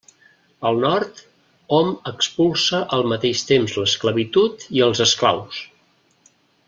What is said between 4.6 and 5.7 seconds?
i els esclaus.